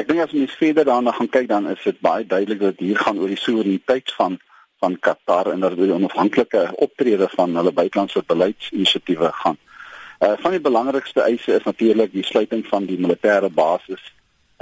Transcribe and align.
Ek 0.00 0.06
dink 0.08 0.22
as 0.24 0.30
mens 0.32 0.52
verder 0.56 0.86
daarna 0.88 1.12
gaan 1.12 1.28
kyk 1.28 1.48
dan 1.48 1.66
is 1.68 1.82
dit 1.84 1.98
baie 2.00 2.24
duidelik 2.24 2.60
dat 2.60 2.78
hier 2.80 2.96
gaan 2.96 3.18
oor 3.20 3.28
die 3.28 3.40
soewereiniteit 3.40 4.12
van 4.16 4.38
van 4.80 4.94
Qatar 5.06 5.50
en 5.52 5.60
dat 5.60 5.74
die 5.76 5.92
onafhanklike 5.92 6.62
optrede 6.86 7.28
van 7.34 7.52
hulle 7.58 7.72
buitelandse 7.72 8.22
beleidsinisiatiewe 8.32 9.28
gaan. 9.42 9.58
Uh 10.24 10.32
van 10.40 10.56
die 10.56 10.62
belangrikste 10.68 11.20
eise 11.26 11.58
is 11.58 11.68
natuurlik 11.68 12.14
die 12.16 12.24
sluiting 12.24 12.64
van 12.70 12.88
die 12.88 12.96
militêre 12.96 13.52
basis 13.52 14.06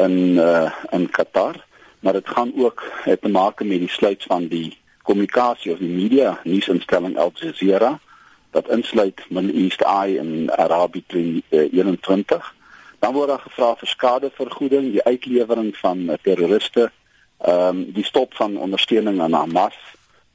in 0.07 0.19
uh 0.43 0.75
in 0.91 1.07
Qatar, 1.21 1.63
maar 2.01 2.19
dit 2.19 2.35
gaan 2.35 2.53
ook 2.57 2.83
het 3.07 3.23
te 3.23 3.31
maak 3.39 3.63
met 3.63 3.87
die 3.87 3.95
sluit 3.95 4.27
van 4.27 4.51
die 4.51 4.75
kommunikasie 5.03 5.73
of 5.73 5.79
die 5.79 5.95
media 6.03 6.41
nuusinstelling 6.43 7.15
Al 7.19 7.31
Jazeera 7.35 7.95
wat 8.51 8.75
insluit 8.75 9.23
Middle 9.29 9.55
East 9.55 9.87
Eye 9.87 10.19
in 10.19 10.51
Arabië 10.51 11.05
21 11.51 12.55
Dan 13.09 13.17
word 13.17 13.29
daar 13.29 13.41
gevra 13.41 13.69
vir 13.81 13.89
skadevergoeding, 13.89 14.91
die 14.93 15.03
uitlewering 15.03 15.71
van 15.81 16.01
uh, 16.13 16.17
terroriste, 16.21 16.91
ehm 17.41 17.69
um, 17.69 17.79
die 17.97 18.05
stop 18.05 18.35
van 18.37 18.59
ondersteuning 18.61 19.23
aan 19.25 19.33
Hamas, 19.33 19.79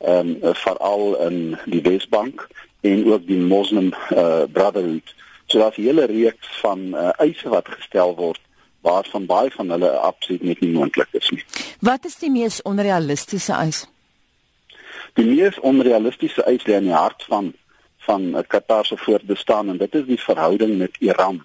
ehm 0.02 0.32
um, 0.41 0.55
veral 0.58 1.13
in 1.27 1.38
die 1.70 1.82
Wesbank 1.86 2.48
en 2.82 3.05
ook 3.12 3.27
die 3.27 3.38
Muslim 3.38 3.91
uh, 3.94 4.49
Brotherhood. 4.55 5.13
So 5.46 5.59
daar's 5.59 5.77
'n 5.77 5.86
hele 5.86 6.05
reeks 6.05 6.49
van 6.63 6.80
uh, 6.96 7.09
eise 7.18 7.49
wat 7.49 7.70
gestel 7.76 8.16
word 8.16 8.41
waarvan 8.82 9.26
baie 9.26 9.52
van 9.52 9.70
hulle 9.70 9.90
absoluut 9.90 10.44
net 10.44 10.60
nie 10.60 10.74
moontlik 10.74 11.13
is 11.21 11.30
nie. 11.30 11.46
Wat 11.80 12.05
is 12.05 12.18
die 12.18 12.32
mees 12.32 12.62
onrealistiese 12.62 13.54
eis? 13.54 13.85
Die 15.13 15.26
mees 15.26 15.60
onrealistiese 15.60 16.44
eis 16.44 16.66
lê 16.66 16.82
in 16.82 16.90
die 16.90 16.99
hart 17.02 17.24
van 17.30 17.54
van 17.98 18.44
Qatar 18.48 18.85
se 18.85 18.98
voortbestaan 18.98 19.70
en 19.70 19.77
dit 19.77 19.96
is 19.96 20.05
die 20.05 20.21
verhouding 20.21 20.77
met 20.77 20.98
Iran 20.99 21.44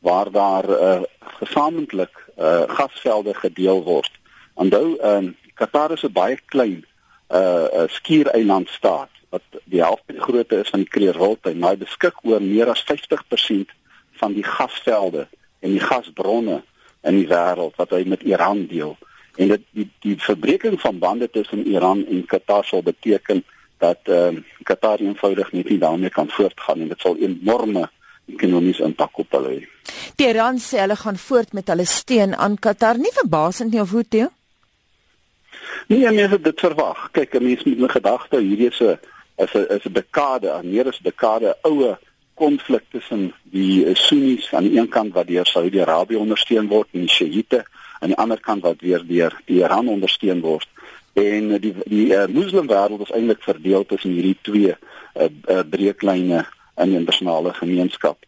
waar 0.00 0.30
daar 0.30 0.68
uh, 0.70 1.00
gesamentlik 1.40 2.14
uh, 2.38 2.62
gasvelde 2.66 3.34
gedeel 3.34 3.82
word. 3.84 4.10
Onthou, 4.54 4.96
um, 5.02 5.36
Qatar 5.54 5.92
is 5.92 6.02
'n 6.02 6.12
baie 6.12 6.38
klein 6.46 6.84
uh, 7.28 7.64
uh 7.72 7.88
skiereilandstaat 7.88 9.10
wat 9.30 9.42
die 9.64 9.82
helfte 9.82 10.14
grootte 10.18 10.56
is 10.56 10.68
van 10.68 10.82
die 10.82 10.88
Kreerwoudtuin, 10.88 11.58
maar 11.58 11.76
hy 11.76 11.84
beskik 11.84 12.18
oor 12.22 12.42
meer 12.42 12.70
as 12.72 12.84
50% 12.88 13.70
van 14.20 14.32
die 14.32 14.44
gasvelde 14.44 15.28
en 15.60 15.70
die 15.70 15.84
gasbronne 15.84 16.62
in 17.06 17.20
die 17.20 17.28
wêreld 17.30 17.76
wat 17.76 17.94
hy 17.94 18.02
met 18.06 18.22
Iran 18.26 18.66
deel. 18.66 18.96
En 19.36 19.48
dit 19.54 19.62
die 19.76 19.88
die 20.04 20.16
verbreeking 20.18 20.80
van 20.80 20.98
bande 20.98 21.30
tussen 21.30 21.66
Iran 21.66 22.04
en 22.06 22.26
Qatar 22.26 22.64
sal 22.64 22.82
beteken 22.82 23.44
dat 23.78 24.00
ehm 24.04 24.36
uh, 24.36 24.42
Qatar 24.62 25.00
eenvoudig 25.00 25.52
net 25.52 25.68
nie 25.68 25.78
daarmee 25.78 26.10
kan 26.10 26.28
voortgaan 26.28 26.80
en 26.80 26.88
dit 26.88 27.00
sal 27.00 27.16
enorme 27.16 27.88
ekonomiese 28.26 28.84
impak 28.84 29.18
op 29.18 29.38
hulle 29.38 29.54
hê. 29.54 29.62
Teheran 30.20 30.58
sê 30.60 30.82
hulle 30.82 30.96
gaan 31.00 31.16
voort 31.16 31.54
met 31.56 31.70
hulle 31.72 31.86
steun 31.88 32.34
aan 32.36 32.58
Qatar, 32.60 32.98
nie 33.00 33.12
verbasend 33.16 33.72
nie 33.72 33.80
of 33.80 33.94
hoe 33.96 34.02
toe? 34.04 34.26
Nee, 35.88 36.10
mense 36.10 36.34
het 36.34 36.44
dit 36.44 36.60
verwag. 36.60 37.06
Kyk, 37.16 37.38
mense 37.40 37.68
met 37.68 37.78
'n 37.80 37.94
gedagte, 37.96 38.36
hierdie 38.36 38.68
is 38.68 38.80
'n 38.80 38.98
is 39.44 39.54
'n 39.54 39.64
is 39.76 39.86
'n 39.88 39.92
dekade, 39.92 40.60
meer 40.62 40.88
as 40.88 41.00
'n 41.00 41.08
dekade 41.08 41.56
oue 41.62 41.98
konflik 42.34 42.84
tussen 42.90 43.32
die 43.42 43.94
Sunnis 43.94 44.52
aan 44.52 44.68
die 44.68 44.78
een 44.78 44.88
kant 44.88 45.12
wat 45.14 45.26
deur 45.26 45.46
Saudi-Arabië 45.46 46.16
ondersteun 46.16 46.68
word 46.68 46.88
en 46.92 47.00
die 47.00 47.08
Shiite 47.08 47.64
aan 48.00 48.08
die 48.08 48.16
ander 48.16 48.40
kant 48.40 48.62
wat 48.62 48.80
weer 48.80 49.02
deur 49.06 49.40
Iran 49.46 49.88
ondersteun 49.88 50.40
word. 50.40 50.68
En 51.12 51.60
die 51.60 51.74
die 51.84 52.06
uh, 52.12 52.26
moslimwêreld 52.26 53.00
is 53.00 53.10
eintlik 53.10 53.42
verdeel 53.42 53.86
tussen 53.86 54.10
hierdie 54.10 54.38
twee 54.42 54.74
uh, 54.76 55.28
uh, 55.48 55.60
breeklyne 55.70 56.46
in 56.76 56.88
die 56.88 56.98
internasionale 56.98 57.54
gemeenskap. 57.54 58.18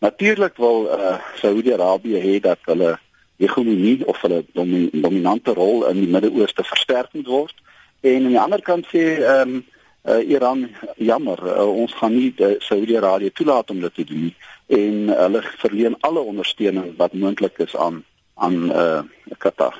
Natuurlik 0.00 0.56
wil 0.56 0.86
uh, 0.88 1.18
Saudi-Arabië 1.36 2.20
hê 2.24 2.38
dat 2.40 2.58
hulle 2.64 2.94
hegemonie 3.40 4.06
of 4.08 4.20
hulle 4.24 4.44
dominante 4.92 5.52
rol 5.52 5.84
in 5.88 6.00
die 6.00 6.08
Midde-Ooste 6.08 6.64
versterk 6.64 7.12
moet 7.12 7.28
word. 7.28 7.56
En 8.00 8.24
aan 8.24 8.32
die 8.32 8.40
ander 8.40 8.62
kant 8.64 8.88
sê 8.88 9.04
ehm 9.20 9.60
um, 9.60 9.60
uh, 10.08 10.22
Iran 10.24 10.62
jammer, 10.96 11.40
uh, 11.44 11.66
ons 11.68 11.92
gaan 11.92 12.14
nie 12.16 12.32
uh, 12.40 12.54
Saudi-Arabië 12.64 13.32
toelaat 13.36 13.70
om 13.70 13.80
dit 13.84 13.94
te 13.94 14.04
doen 14.08 14.30
en 14.72 15.10
hulle 15.12 15.42
verleen 15.60 15.96
alle 16.00 16.20
ondersteuning 16.32 16.94
wat 16.96 17.12
moontlik 17.12 17.58
is 17.58 17.76
aan 17.76 18.04
aan 18.40 18.56
uh, 18.72 19.02
Qatar. 19.38 19.76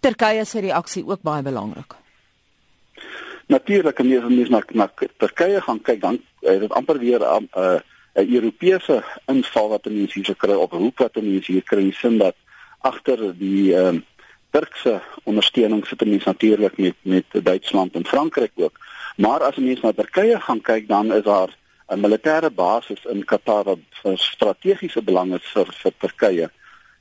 Turkye 0.00 0.44
se 0.44 0.60
reaksie 0.60 1.02
ook 1.06 1.22
baie 1.26 1.42
belangrik. 1.42 1.96
Natuurlik 3.46 4.00
as 4.00 4.06
mens 4.06 4.48
na, 4.48 4.62
na 4.72 4.86
Turkye 5.18 5.60
gaan 5.60 5.82
kyk 5.82 6.00
dan 6.00 6.20
uh, 6.42 6.60
dit 6.60 6.72
amper 6.72 6.98
weer 6.98 7.20
'n 7.20 7.48
uh, 7.58 7.80
'n 8.14 8.34
Europese 8.34 9.02
inval 9.26 9.68
wat 9.68 9.84
mense 9.84 10.18
hier 10.18 10.36
kry 10.36 10.54
op 10.54 10.72
roep 10.72 10.98
wat 10.98 11.16
mense 11.16 11.52
hier 11.52 11.62
kry 11.62 11.90
sin 11.92 12.18
dat 12.18 12.36
agter 12.80 13.38
die 13.38 13.74
ehm 13.74 13.96
uh, 13.96 14.02
Turkse 14.54 15.00
ondersteuning 15.24 15.86
sit 15.86 16.04
mense 16.06 16.28
natuurlik 16.28 16.76
met 16.78 16.94
met 17.02 17.24
Duitsland 17.44 17.94
en 17.94 18.06
Frankryk 18.06 18.52
ook. 18.54 18.76
Maar 19.16 19.42
as 19.42 19.56
mense 19.56 19.82
na 19.82 19.92
Turkye 19.92 20.40
gaan 20.40 20.60
kyk 20.60 20.88
dan 20.88 21.12
is 21.12 21.22
daar 21.22 21.50
'n 21.88 22.00
militêre 22.00 22.50
basis 22.50 23.04
in 23.04 23.24
Qatar 23.24 23.64
wat 23.64 23.78
vir 24.02 24.18
strategiese 24.18 25.02
belang 25.02 25.34
is 25.34 25.46
vir 25.54 25.66
vir 25.82 25.92
Turkye. 25.98 26.50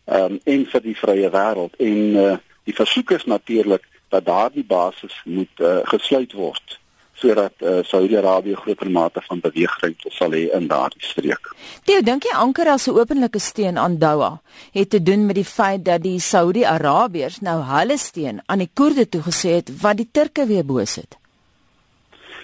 Ehm 0.05 0.31
um, 0.31 0.39
en 0.43 0.65
vir 0.65 0.81
die 0.81 0.97
vrye 0.97 1.29
wêreld 1.29 1.75
en 1.77 1.99
uh, 2.15 2.37
die 2.63 2.75
versoek 2.75 3.11
is 3.11 3.25
natuurlik 3.25 3.85
dat 4.09 4.25
daardie 4.25 4.65
basis 4.65 5.21
moet 5.25 5.59
uh, 5.59 5.79
gesluit 5.83 6.33
word 6.33 6.79
sodat 7.13 7.53
uh, 7.61 7.79
Saudi-Arabië 7.83 8.55
groter 8.55 8.91
mate 8.91 9.21
van 9.27 9.39
beweegruimte 9.39 10.09
sal 10.11 10.33
hê 10.33 10.47
in 10.57 10.67
daardie 10.67 11.03
streek. 11.05 11.51
Theo, 11.85 12.01
dink 12.01 12.27
jy 12.27 12.35
Ankara 12.35 12.77
se 12.77 12.93
openlike 12.93 13.39
steun 13.39 13.77
aan 13.77 13.97
Doha 14.01 14.39
het 14.73 14.89
te 14.89 15.01
doen 15.03 15.25
met 15.25 15.37
die 15.39 15.47
feit 15.47 15.85
dat 15.85 16.03
die 16.03 16.19
Saudi-Arabiërs 16.19 17.41
nou 17.45 17.59
hulle 17.69 17.97
steun 17.97 18.41
aan 18.45 18.65
die 18.65 18.71
Koerde 18.73 19.05
toegesê 19.09 19.59
het 19.61 19.69
wat 19.81 20.01
die 20.01 20.09
Turke 20.11 20.47
weer 20.49 20.65
boos 20.65 20.95
het? 20.95 21.17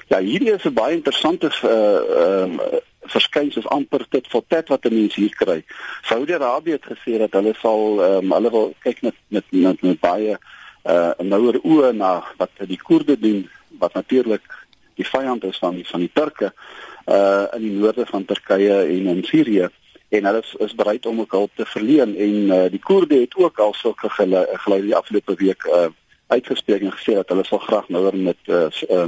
Ja, 0.10 0.20
hierdie 0.20 0.54
is 0.54 0.66
'n 0.66 0.74
baie 0.74 0.96
interessante 0.96 1.50
uh 1.64 1.72
ehm 2.22 2.60
uh, 2.60 2.80
verskyns 3.10 3.56
is 3.58 3.68
amper 3.68 4.06
dit 4.10 4.28
vir 4.28 4.44
tet 4.48 4.68
wat 4.70 4.84
mense 4.90 5.20
hier 5.22 5.36
kry. 5.36 5.64
Saudi-Arabië 6.04 6.72
het 6.72 6.86
gesê 6.86 7.18
dat 7.18 7.34
hulle 7.34 7.54
sal 7.62 8.04
ehm 8.04 8.26
um, 8.26 8.32
hulle 8.32 8.50
wil 8.50 8.74
kyk 8.84 9.02
met 9.02 9.16
met 9.28 9.46
met, 9.52 9.82
met 9.82 10.00
baie 10.00 10.38
uh 10.86 11.12
nouer 11.20 11.60
oë 11.64 11.92
na 11.94 12.24
wat 12.38 12.50
die 12.68 12.78
Koerde 12.78 13.20
doen 13.20 13.50
wat 13.80 13.94
natuurlik 13.94 14.46
die 15.00 15.08
vyand 15.08 15.44
is 15.44 15.58
van 15.58 15.76
die 15.76 15.88
van 15.88 16.00
die 16.00 16.12
Turke 16.14 16.54
uh 17.08 17.46
in 17.56 17.62
die 17.66 17.76
noorde 17.78 18.06
van 18.06 18.26
Turkye 18.26 18.82
en 18.86 19.08
in 19.16 19.24
Sirië 19.24 19.70
en 20.10 20.26
hulle 20.26 20.42
is, 20.42 20.54
is 20.66 20.76
bereid 20.76 21.06
om 21.06 21.20
ook 21.20 21.32
hulp 21.32 21.52
te 21.56 21.66
verleen 21.66 22.16
en 22.18 22.36
uh, 22.50 22.66
die 22.74 22.82
Koerde 22.82 23.20
het 23.20 23.36
ook 23.36 23.60
al 23.60 23.74
sulke 23.74 24.10
geluide 24.10 24.86
die 24.86 24.96
afgelope 24.96 25.36
week 25.38 25.66
uh 25.66 25.88
uitgespreek 26.30 26.84
en 26.86 26.94
gesê 26.94 27.16
dat 27.18 27.32
hulle 27.34 27.46
sal 27.46 27.62
graag 27.64 27.88
nouer 27.90 28.16
met 28.16 28.38
uh, 28.54 28.68
uh 28.90 29.08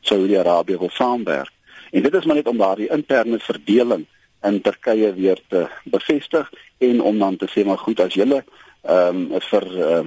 Saudi-Arabië 0.00 0.78
wil 0.78 0.90
saamwerk. 0.90 1.50
En 1.90 2.02
dit 2.02 2.14
is 2.14 2.24
maar 2.24 2.38
net 2.38 2.48
om 2.48 2.56
daardie 2.56 2.88
interne 2.90 3.38
verdeling 3.38 4.06
in 4.42 4.60
Turkye 4.60 5.12
weer 5.14 5.40
te 5.48 5.66
bevestig 5.84 6.48
en 6.78 7.02
om 7.02 7.18
dan 7.18 7.36
te 7.36 7.48
sê 7.52 7.64
maar 7.66 7.78
goed 7.78 8.00
as 8.00 8.14
julle 8.14 8.44
ehm 8.82 9.20
um, 9.32 9.40
vir 9.50 9.66
uh, 9.78 10.04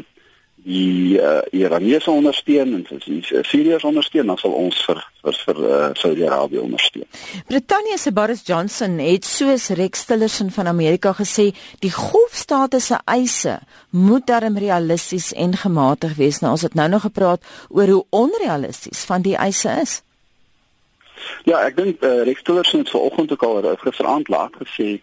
die 0.66 1.22
uh, 1.22 1.44
Iraniese 1.54 2.10
ondersteun 2.10 2.72
en 2.74 2.86
as 2.90 3.04
die 3.06 3.20
Siriërs 3.46 3.84
ondersteun, 3.86 4.26
dan 4.32 4.40
sal 4.42 4.54
ons 4.58 4.80
vir 4.88 5.02
vir 5.26 5.38
vir 5.46 5.60
uh, 5.62 5.90
Saudi-Arabië 5.98 6.62
ondersteun. 6.64 7.06
Brittanje 7.46 7.98
se 8.02 8.14
Boris 8.14 8.42
Johnson 8.46 8.98
het 9.02 9.28
soos 9.30 9.68
Rex 9.78 10.06
Tillerson 10.10 10.50
van 10.56 10.68
Amerika 10.68 11.14
gesê, 11.14 11.52
die 11.86 11.94
golfstate 11.94 12.80
se 12.82 12.98
eise 13.06 13.60
moet 13.90 14.26
darm 14.26 14.58
realisties 14.58 15.32
en 15.34 15.54
gematig 15.58 16.18
wees. 16.18 16.42
Nou 16.42 16.56
ons 16.58 16.66
het 16.66 16.74
nou 16.74 16.88
nog 16.90 17.06
gepraat 17.06 17.46
oor 17.70 17.94
hoe 17.94 18.04
onrealisties 18.26 19.06
van 19.06 19.22
die 19.22 19.36
eise 19.38 19.70
is. 19.84 20.00
Ja, 21.46 21.62
ek 21.62 21.78
dink 21.78 22.02
uh, 22.02 22.24
Rex 22.26 22.42
Tillerson 22.42 22.82
het 22.82 22.90
vanoggend 22.90 23.38
ook 23.38 23.46
al 23.46 23.76
gisteraand 23.86 24.34
laat 24.34 24.58
gesê 24.66 24.98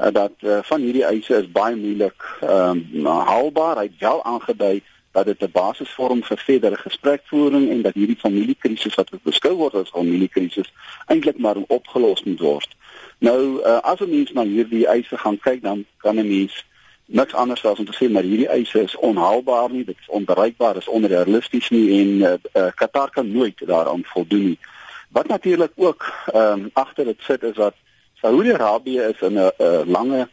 dat 0.00 0.32
uh, 0.40 0.62
van 0.64 0.80
hierdie 0.80 1.04
eise 1.04 1.42
is 1.42 1.50
baie 1.50 1.74
moeilik 1.76 2.22
ehm 2.40 2.78
um, 2.94 3.06
haalbaar. 3.06 3.82
Hy 3.82 3.90
het 3.90 3.98
wel 4.06 4.24
aangedui 4.24 4.78
dat 5.12 5.26
dit 5.26 5.42
'n 5.42 5.50
basis 5.52 5.90
vorm 5.90 6.22
vir 6.24 6.38
verdere 6.38 6.76
gesprekvoering 6.76 7.70
en 7.70 7.82
dat 7.82 7.94
hierdie 7.94 8.16
familiekrisis 8.16 8.94
wat 8.94 9.10
beskou 9.22 9.54
word 9.54 9.74
as 9.74 9.90
'n 9.90 9.98
familiekrisis 9.98 10.72
eintlik 11.06 11.38
maar 11.38 11.56
opgelos 11.66 12.22
moet 12.22 12.40
word. 12.40 12.76
Nou 13.18 13.60
uh, 13.62 13.78
as 13.78 14.00
'n 14.00 14.10
mens 14.10 14.32
na 14.32 14.44
hierdie 14.44 14.86
eise 14.86 15.18
gaan 15.18 15.38
kyk 15.38 15.62
dan 15.62 15.84
kan 15.96 16.18
'n 16.18 16.28
mens 16.28 16.64
niks 17.06 17.34
anders 17.34 17.64
as 17.64 17.78
om 17.78 17.84
te 17.84 18.04
sê 18.04 18.10
maar 18.10 18.22
hierdie 18.22 18.48
eise 18.48 18.82
is 18.82 18.96
onhaalbaar 18.96 19.70
nie, 19.70 19.84
dit 19.84 19.96
is 20.00 20.08
onbereikbaar, 20.08 20.76
is 20.76 20.88
onrealisties 20.88 21.70
nie 21.70 22.00
en 22.00 22.08
uh, 22.08 22.32
uh, 22.62 22.70
Qatar 22.74 23.10
kan 23.10 23.32
nooit 23.32 23.66
daaraan 23.66 24.02
voldoen 24.04 24.44
nie. 24.44 24.58
Wat 25.08 25.26
natuurlik 25.26 25.72
ook 25.74 26.12
ehm 26.32 26.60
um, 26.60 26.70
agter 26.72 27.04
dit 27.04 27.16
sit 27.18 27.42
is 27.42 27.54
dat 27.54 27.74
Saudi-Arabië 28.14 29.00
is 29.00 29.20
in 29.20 29.38
'n 29.38 29.50
lange 29.86 30.28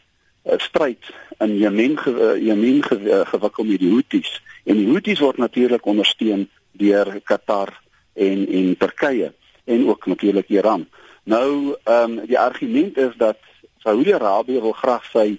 stryd 0.56 1.10
in 1.38 1.56
Jemen 1.58 1.98
ge, 1.98 2.10
uh, 2.10 2.36
Jemen 2.46 2.82
ge, 2.82 3.00
uh, 3.00 3.26
gewikkel 3.26 3.64
met 3.64 3.78
die 3.78 3.90
Houthis. 3.90 4.42
En 4.64 4.76
die 4.76 4.86
Houthis 4.86 5.20
word 5.20 5.36
natuurlik 5.36 5.86
ondersteun 5.86 6.48
deur 6.72 7.20
Qatar 7.24 7.72
en 8.14 8.46
en 8.48 8.76
Turkye 8.76 9.32
en 9.64 9.88
ook 9.88 10.06
natuurlik 10.06 10.48
Iran. 10.48 10.88
Nou 11.24 11.76
ehm 11.84 12.18
um, 12.18 12.26
die 12.26 12.38
argument 12.38 12.96
is 12.96 13.14
dat 13.16 13.38
Saudi-Arabië 13.78 14.60
wil 14.60 14.72
graag 14.72 15.04
sy 15.12 15.38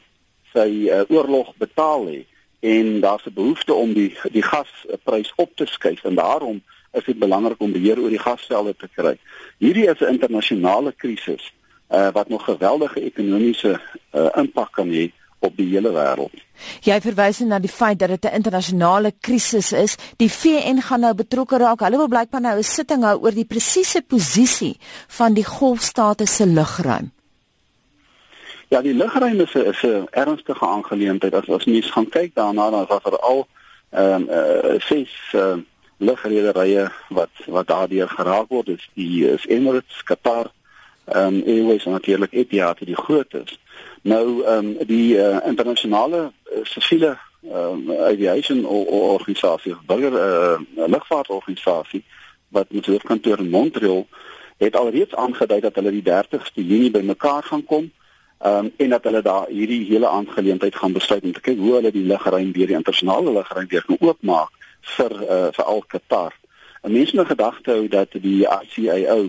sy 0.54 0.70
uh, 0.90 1.02
oorlog 1.08 1.54
betaal 1.58 2.06
hê 2.08 2.26
en 2.60 3.00
daar's 3.00 3.26
'n 3.26 3.34
behoefte 3.34 3.74
om 3.74 3.94
die 3.94 4.14
die 4.32 4.44
gasprys 4.44 5.34
op 5.36 5.56
te 5.56 5.66
skuif 5.66 6.04
en 6.04 6.16
daarom 6.16 6.62
is 6.92 7.04
dit 7.04 7.20
belangrik 7.20 7.62
om 7.62 7.72
beheer 7.72 8.00
oor 8.00 8.10
die 8.10 8.26
gasvelde 8.26 8.76
te 8.76 8.88
kry. 8.96 9.18
Hierdie 9.58 9.90
is 9.90 10.00
'n 10.00 10.14
internasionale 10.14 10.92
krisis 10.92 11.54
uh, 11.90 12.08
wat 12.14 12.30
nog 12.30 12.44
geweldige 12.44 13.02
ekonomiese 13.02 13.80
uh, 14.12 14.28
impak 14.36 14.72
kan 14.72 14.88
hê 14.88 15.10
op 15.40 15.56
die 15.56 15.68
hele 15.72 15.92
wêreld. 15.96 16.34
Jy 16.84 16.98
verwys 17.04 17.40
na 17.48 17.60
die 17.64 17.72
feit 17.72 18.00
dat 18.00 18.10
dit 18.10 18.26
'n 18.26 18.36
internasionale 18.36 19.14
krisis 19.20 19.72
is. 19.72 19.96
Die 20.18 20.32
VN 20.32 20.82
gaan 20.82 21.00
nou 21.00 21.14
betrokke 21.14 21.58
raak. 21.58 21.80
Hulle 21.80 21.98
wil 21.98 22.08
blykbaar 22.08 22.42
nou 22.42 22.58
'n 22.58 22.64
sitting 22.64 23.04
hou 23.04 23.18
oor 23.22 23.32
die 23.32 23.46
presiese 23.46 24.02
posisie 24.02 24.78
van 25.08 25.34
die 25.34 25.46
golfstate 25.46 26.26
se 26.26 26.46
lugruim. 26.46 27.12
Ja, 28.68 28.82
die 28.82 28.94
lugruim 28.94 29.40
is 29.40 29.54
'n 29.54 29.66
is 29.66 29.84
'n 29.84 30.08
ernstige 30.12 30.66
aangeleentheid. 30.66 31.34
As 31.34 31.50
as 31.50 31.66
mens 31.66 31.92
gaan 31.92 32.10
kyk 32.10 32.36
daarna, 32.36 32.70
dan 32.70 32.82
is 32.82 32.88
daar 32.88 33.02
veral 33.02 33.48
ehm 33.90 34.14
um, 34.14 34.30
uh, 34.30 34.80
ses 34.80 35.32
uh, 35.36 35.58
lugrederye 35.98 36.92
wat 37.10 37.30
wat 37.46 37.68
daardeur 37.68 38.10
geraak 38.10 38.48
word. 38.50 38.66
Dis 38.66 38.90
die 38.94 39.26
is 39.26 39.46
Emirates, 39.46 40.04
Qatar, 40.04 40.52
ehm 41.12 41.36
um, 41.36 41.44
Airways 41.46 41.86
en 41.86 41.92
natuurlik 41.92 42.32
Etihad 42.32 42.80
die 42.86 42.96
grootes. 42.96 43.60
Nou 44.02 44.44
ehm 44.46 44.66
um, 44.66 44.88
die 44.88 45.16
uh, 45.16 45.38
internasionale 45.46 46.32
uh, 46.32 46.60
siviele 46.64 47.18
ehm 47.44 47.90
um, 47.90 47.92
aviation 47.92 48.66
organisasie, 48.66 49.76
burger 49.86 50.14
uh, 50.14 50.88
lugvaartorganisasie 50.88 52.04
wat 52.50 52.66
met 52.70 52.86
hoofkantoor 52.86 53.40
in 53.40 53.50
Montreal 53.50 54.08
het 54.58 54.76
alreeds 54.76 55.16
aangedui 55.16 55.60
dat 55.60 55.76
hulle 55.76 55.92
die 55.92 56.04
30ste 56.04 56.62
Junie 56.66 56.92
bymekaar 56.92 57.44
gaan 57.44 57.66
kom 57.66 57.92
Ehm 58.40 58.66
um, 58.66 58.74
en 58.78 58.90
dat 58.90 59.04
hulle 59.04 59.22
daar 59.22 59.48
hierdie 59.48 59.86
hele 59.86 60.08
aangeleentheid 60.08 60.76
gaan 60.76 60.92
besluit 60.92 61.24
om 61.24 61.32
te 61.32 61.42
kyk 61.42 61.58
hoe 61.58 61.74
hulle 61.74 61.92
die 61.92 62.06
lugruim 62.06 62.52
weer 62.52 62.68
die 62.68 62.76
internasionale 62.76 63.32
lugruim 63.32 63.68
weer 63.68 63.84
kan 63.86 63.98
oopmaak 64.00 64.52
vir 64.82 65.12
uh, 65.24 65.48
vir 65.52 65.66
al 65.66 65.84
Qatar. 65.88 66.34
'n 66.84 66.92
Mens 66.92 67.12
moet 67.12 67.28
gedagte 67.28 67.72
hou 67.72 67.88
dat 67.88 68.12
die 68.12 68.48
ICAO 68.48 69.28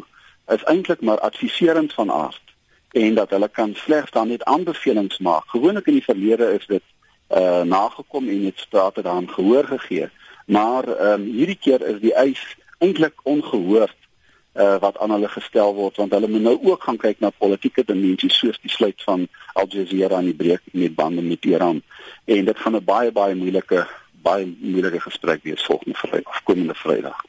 is 0.51 0.65
eintlik 0.65 1.01
maar 1.01 1.21
adviserend 1.21 1.93
van 1.93 2.13
aard 2.13 2.43
en 2.91 3.15
dat 3.15 3.31
hulle 3.31 3.49
kan 3.49 3.75
slegs 3.75 4.11
dan 4.11 4.29
net 4.29 4.45
aanbevelings 4.45 5.19
maak. 5.19 5.45
Gewoonlik 5.47 5.87
in 5.87 5.99
die 5.99 6.05
verlede 6.05 6.53
is 6.55 6.67
dit 6.67 6.83
uh 7.29 7.63
nagekom 7.63 8.29
en 8.29 8.45
het 8.45 8.59
sprake 8.59 9.03
daaraan 9.03 9.31
gehoor 9.31 9.65
gegee. 9.65 10.09
Maar 10.47 10.89
ehm 10.89 11.21
um, 11.21 11.25
hierdie 11.31 11.59
keer 11.61 11.81
is 11.87 12.01
die 12.01 12.15
eis 12.15 12.57
eintlik 12.79 13.21
ongehoord 13.23 13.97
uh, 14.55 14.77
wat 14.79 14.99
aan 14.99 15.11
hulle 15.11 15.29
gestel 15.29 15.75
word 15.75 15.97
want 15.97 16.13
hulle 16.17 16.29
moet 16.29 16.43
nou 16.43 16.57
ook 16.63 16.83
gaan 16.83 16.99
kyk 16.99 17.21
na 17.21 17.31
politieke 17.31 17.85
dimensies 17.87 18.39
soos 18.39 18.59
die 18.63 18.73
sluit 18.73 19.03
van 19.07 19.27
Al 19.53 19.69
Jazeera 19.69 20.17
aan 20.17 20.31
die 20.31 20.37
breek 20.37 20.63
met 20.73 20.95
bande 20.95 21.23
met 21.23 21.45
Iran 21.45 21.83
en 22.25 22.45
dit 22.45 22.59
gaan 22.59 22.77
'n 22.77 22.85
baie 22.85 23.13
baie 23.13 23.35
moeilike 23.35 23.87
baie 24.23 24.47
moeilike 24.59 25.01
gesprek 25.01 25.43
wees 25.43 25.65
volgende 25.65 25.99
Vrydag 25.99 26.29
of 26.29 26.43
komende 26.43 26.75
Vrydag 26.75 27.25